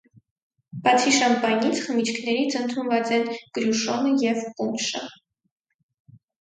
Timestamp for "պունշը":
4.59-5.07